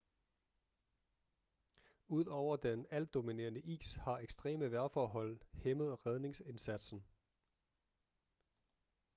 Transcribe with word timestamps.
ud 2.07 2.25
over 2.25 2.55
den 2.57 2.85
altdominerende 2.89 3.61
is 3.61 3.95
har 3.95 4.17
ekstreme 4.17 4.71
vejrforhold 4.71 5.39
hæmmet 5.53 6.05
redningsindsatsen 6.05 7.03